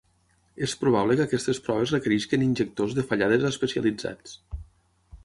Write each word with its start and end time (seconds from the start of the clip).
És 0.67 0.71
probable 0.83 1.17
que 1.19 1.25
aquestes 1.27 1.59
proves 1.67 1.93
requereixin 1.95 2.45
injectors 2.47 2.97
de 3.01 3.05
fallades 3.13 3.47
especialitzats. 3.51 4.35